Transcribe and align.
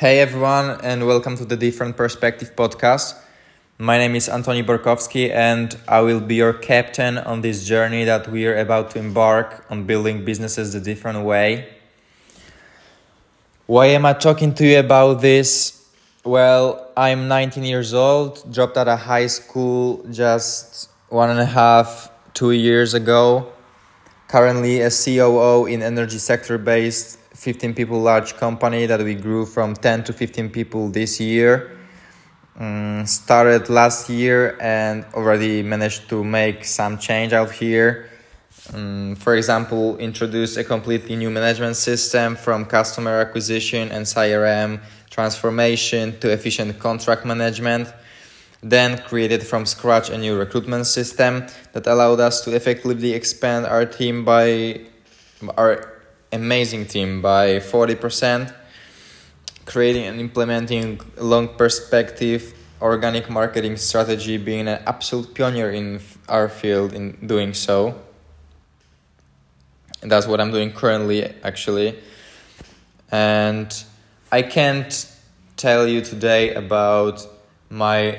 Hey 0.00 0.20
everyone, 0.20 0.80
and 0.82 1.06
welcome 1.06 1.36
to 1.36 1.44
the 1.44 1.58
Different 1.58 1.94
Perspective 1.94 2.56
podcast. 2.56 3.14
My 3.76 3.98
name 3.98 4.14
is 4.14 4.30
Antoni 4.30 4.64
Borkowski, 4.64 5.30
and 5.30 5.76
I 5.86 6.00
will 6.00 6.20
be 6.20 6.36
your 6.36 6.54
captain 6.54 7.18
on 7.18 7.42
this 7.42 7.66
journey 7.66 8.04
that 8.04 8.26
we 8.26 8.46
are 8.46 8.56
about 8.56 8.92
to 8.92 8.98
embark 8.98 9.66
on 9.68 9.84
building 9.84 10.24
businesses 10.24 10.72
the 10.72 10.80
different 10.80 11.22
way. 11.26 11.68
Why 13.66 13.88
am 13.88 14.06
I 14.06 14.14
talking 14.14 14.54
to 14.54 14.66
you 14.66 14.78
about 14.78 15.20
this? 15.20 15.86
Well, 16.24 16.90
I'm 16.96 17.28
19 17.28 17.64
years 17.64 17.92
old, 17.92 18.50
dropped 18.50 18.78
out 18.78 18.88
of 18.88 19.00
high 19.00 19.26
school 19.26 20.02
just 20.10 20.88
one 21.10 21.28
and 21.28 21.40
a 21.40 21.44
half, 21.44 22.10
two 22.32 22.52
years 22.52 22.94
ago. 22.94 23.52
Currently, 24.30 24.82
a 24.82 24.90
COO 24.90 25.66
in 25.66 25.82
energy 25.82 26.18
sector 26.18 26.56
based 26.56 27.18
15 27.34 27.74
people 27.74 27.98
large 28.00 28.36
company 28.36 28.86
that 28.86 29.00
we 29.00 29.16
grew 29.16 29.44
from 29.44 29.74
10 29.74 30.04
to 30.04 30.12
15 30.12 30.50
people 30.50 30.88
this 30.88 31.18
year. 31.18 31.76
Um, 32.56 33.04
started 33.06 33.68
last 33.68 34.08
year 34.08 34.56
and 34.60 35.04
already 35.14 35.64
managed 35.64 36.08
to 36.10 36.22
make 36.22 36.64
some 36.64 36.96
change 36.96 37.32
out 37.32 37.50
here. 37.50 38.08
Um, 38.72 39.16
for 39.16 39.34
example, 39.34 39.98
introduce 39.98 40.56
a 40.56 40.62
completely 40.62 41.16
new 41.16 41.30
management 41.30 41.74
system 41.74 42.36
from 42.36 42.66
customer 42.66 43.18
acquisition 43.18 43.90
and 43.90 44.06
CRM 44.06 44.80
transformation 45.10 46.20
to 46.20 46.30
efficient 46.30 46.78
contract 46.78 47.26
management. 47.26 47.92
Then 48.62 48.98
created 48.98 49.46
from 49.46 49.64
scratch 49.64 50.10
a 50.10 50.18
new 50.18 50.36
recruitment 50.38 50.86
system 50.86 51.46
that 51.72 51.86
allowed 51.86 52.20
us 52.20 52.42
to 52.44 52.54
effectively 52.54 53.14
expand 53.14 53.66
our 53.66 53.86
team 53.86 54.24
by 54.24 54.82
our 55.56 56.00
amazing 56.32 56.86
team 56.86 57.22
by 57.22 57.58
40%, 57.58 58.54
creating 59.64 60.04
and 60.04 60.20
implementing 60.20 61.00
long 61.16 61.48
perspective 61.48 62.54
organic 62.80 63.28
marketing 63.28 63.76
strategy, 63.76 64.36
being 64.36 64.68
an 64.68 64.82
absolute 64.86 65.34
pioneer 65.34 65.70
in 65.70 66.00
our 66.28 66.48
field 66.48 66.92
in 66.92 67.12
doing 67.26 67.52
so. 67.52 67.94
And 70.02 70.10
that's 70.10 70.26
what 70.26 70.40
I'm 70.40 70.50
doing 70.50 70.72
currently, 70.72 71.24
actually. 71.42 71.98
And 73.12 73.84
I 74.32 74.42
can't 74.42 75.06
tell 75.56 75.86
you 75.86 76.00
today 76.00 76.54
about 76.54 77.26
my 77.68 78.18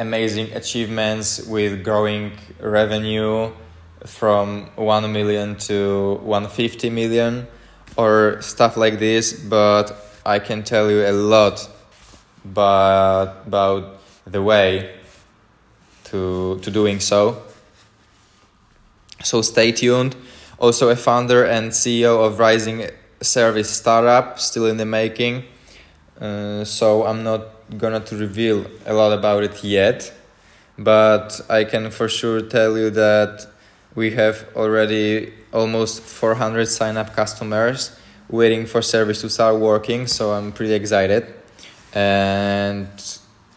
amazing 0.00 0.52
achievements 0.54 1.46
with 1.46 1.84
growing 1.84 2.32
revenue 2.60 3.52
from 4.04 4.68
1 4.76 5.12
million 5.12 5.56
to 5.56 6.14
150 6.22 6.90
million 6.90 7.46
or 7.96 8.40
stuff 8.40 8.76
like 8.76 8.98
this 8.98 9.32
but 9.32 10.18
i 10.26 10.38
can 10.38 10.62
tell 10.62 10.90
you 10.90 11.06
a 11.06 11.12
lot 11.12 11.68
but 12.44 13.42
about 13.46 14.00
the 14.26 14.42
way 14.42 14.94
to 16.04 16.58
to 16.62 16.70
doing 16.70 17.00
so. 17.00 17.42
So 19.22 19.42
stay 19.42 19.72
tuned. 19.72 20.16
Also 20.58 20.88
a 20.88 20.96
founder 20.96 21.44
and 21.44 21.70
ceo 21.70 22.24
of 22.24 22.38
rising 22.38 22.88
service 23.20 23.70
startup 23.70 24.38
still 24.38 24.66
in 24.66 24.76
the 24.76 24.86
making. 24.86 25.44
Uh, 26.20 26.64
so 26.64 27.06
i'm 27.06 27.22
not 27.22 27.59
gonna 27.78 28.00
to 28.00 28.16
reveal 28.16 28.66
a 28.86 28.92
lot 28.92 29.12
about 29.12 29.42
it 29.42 29.62
yet 29.62 30.12
but 30.78 31.40
i 31.48 31.64
can 31.64 31.90
for 31.90 32.08
sure 32.08 32.40
tell 32.40 32.76
you 32.76 32.90
that 32.90 33.46
we 33.94 34.10
have 34.12 34.46
already 34.56 35.32
almost 35.52 36.00
400 36.02 36.66
sign 36.66 36.96
up 36.96 37.14
customers 37.14 37.96
waiting 38.30 38.64
for 38.64 38.80
service 38.80 39.20
to 39.20 39.28
start 39.28 39.56
working 39.56 40.06
so 40.06 40.32
i'm 40.32 40.52
pretty 40.52 40.74
excited. 40.74 41.26
And 41.92 42.88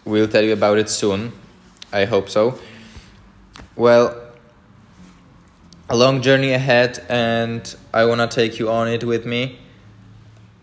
we'll 0.06 0.28
tell 0.28 0.44
you 0.44 0.54
about 0.54 0.80
it 0.80 0.90
soon. 0.90 1.32
I 1.92 2.06
hope 2.06 2.30
so. 2.30 2.58
Well 3.76 4.20
a 5.90 5.96
long 5.96 6.22
journey 6.22 6.54
ahead 6.54 7.06
and 7.10 7.76
i 7.94 8.06
want 8.06 8.20
to 8.22 8.28
take 8.28 8.58
you 8.58 8.70
on 8.70 8.88
it 8.88 9.04
with 9.04 9.26
me. 9.26 9.60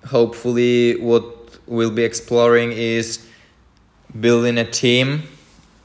Hopefully 0.07 1.01
what 1.01 1.59
we'll 1.69 1.93
be 1.93 2.03
exploring 2.03 2.73
is 2.73 3.25
building 4.19 4.59
a 4.59 4.65
team 4.65 5.23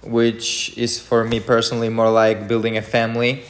which 0.01 0.77
is 0.77 0.99
for 0.99 1.23
me 1.23 1.39
personally 1.39 1.89
more 1.89 2.09
like 2.09 2.47
building 2.47 2.77
a 2.77 2.81
family 2.81 3.43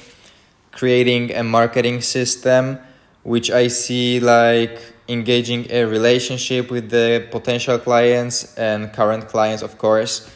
creating 0.72 1.34
a 1.34 1.44
marketing 1.44 2.02
system 2.02 2.78
which 3.24 3.50
I 3.50 3.68
see 3.68 4.20
like 4.20 4.80
engaging 5.08 5.72
a 5.72 5.84
relationship 5.86 6.70
with 6.70 6.90
the 6.90 7.28
potential 7.32 7.78
clients 7.78 8.56
and 8.56 8.94
current 8.94 9.28
clients, 9.28 9.64
of 9.64 9.78
course, 9.78 10.30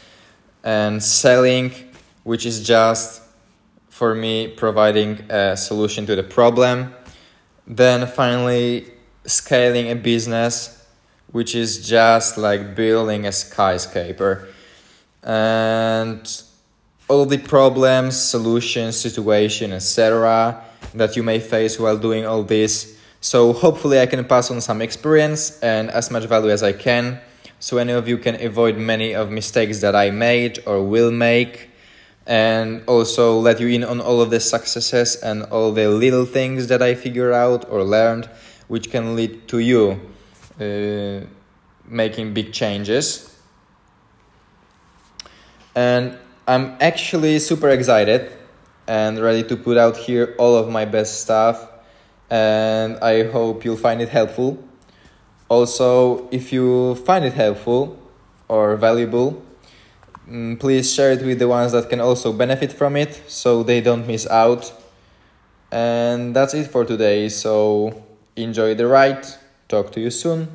and 0.64 1.02
selling, 1.02 1.72
which 2.24 2.44
is 2.46 2.66
just 2.66 3.22
for 3.88 4.14
me 4.14 4.48
providing 4.48 5.20
a 5.30 5.56
solution 5.56 6.04
to 6.06 6.16
the 6.16 6.22
problem. 6.22 6.92
Then 7.66 8.06
finally, 8.06 8.90
scaling 9.24 9.90
a 9.90 9.94
business, 9.94 10.79
which 11.32 11.54
is 11.54 11.86
just 11.86 12.38
like 12.38 12.74
building 12.74 13.26
a 13.26 13.32
skyscraper. 13.32 14.48
And 15.22 16.42
all 17.08 17.26
the 17.26 17.38
problems, 17.38 18.20
solutions, 18.20 18.96
situation, 18.96 19.72
etc. 19.72 20.62
that 20.94 21.16
you 21.16 21.22
may 21.22 21.40
face 21.40 21.78
while 21.78 21.96
doing 21.96 22.24
all 22.26 22.42
this. 22.42 22.98
So 23.20 23.52
hopefully 23.52 24.00
I 24.00 24.06
can 24.06 24.24
pass 24.24 24.50
on 24.50 24.60
some 24.60 24.80
experience 24.80 25.58
and 25.60 25.90
as 25.90 26.10
much 26.10 26.24
value 26.24 26.50
as 26.50 26.62
I 26.62 26.72
can 26.72 27.20
so 27.62 27.76
any 27.76 27.92
of 27.92 28.08
you 28.08 28.16
can 28.16 28.40
avoid 28.40 28.78
many 28.78 29.14
of 29.14 29.30
mistakes 29.30 29.82
that 29.82 29.94
I 29.94 30.10
made 30.10 30.60
or 30.66 30.82
will 30.82 31.10
make 31.10 31.68
and 32.26 32.82
also 32.86 33.38
let 33.38 33.60
you 33.60 33.68
in 33.68 33.84
on 33.84 34.00
all 34.00 34.22
of 34.22 34.30
the 34.30 34.40
successes 34.40 35.16
and 35.16 35.42
all 35.44 35.70
the 35.70 35.88
little 35.88 36.24
things 36.24 36.68
that 36.68 36.80
I 36.80 36.94
figured 36.94 37.34
out 37.34 37.68
or 37.68 37.84
learned 37.84 38.30
which 38.68 38.90
can 38.90 39.14
lead 39.14 39.46
to 39.48 39.58
you 39.58 40.00
uh, 40.60 41.26
making 41.86 42.34
big 42.34 42.52
changes. 42.52 43.36
And 45.74 46.18
I'm 46.46 46.76
actually 46.80 47.38
super 47.38 47.68
excited 47.70 48.32
and 48.86 49.18
ready 49.20 49.44
to 49.44 49.56
put 49.56 49.76
out 49.76 49.96
here 49.96 50.34
all 50.38 50.56
of 50.56 50.68
my 50.68 50.84
best 50.84 51.20
stuff 51.20 51.68
and 52.30 52.96
I 52.98 53.24
hope 53.24 53.64
you'll 53.64 53.76
find 53.76 54.00
it 54.00 54.08
helpful. 54.08 54.62
Also, 55.48 56.28
if 56.30 56.52
you 56.52 56.94
find 56.94 57.24
it 57.24 57.32
helpful 57.32 57.98
or 58.48 58.76
valuable, 58.76 59.42
mm, 60.28 60.58
please 60.58 60.92
share 60.92 61.12
it 61.12 61.22
with 61.24 61.40
the 61.40 61.48
ones 61.48 61.72
that 61.72 61.90
can 61.90 62.00
also 62.00 62.32
benefit 62.32 62.72
from 62.72 62.96
it 62.96 63.22
so 63.26 63.62
they 63.64 63.80
don't 63.80 64.06
miss 64.06 64.28
out. 64.28 64.72
And 65.72 66.34
that's 66.34 66.54
it 66.54 66.68
for 66.68 66.84
today. 66.84 67.28
So 67.28 68.04
enjoy 68.36 68.74
the 68.74 68.86
ride. 68.86 69.26
Talk 69.70 69.92
to 69.92 70.00
you 70.00 70.10
soon. 70.10 70.48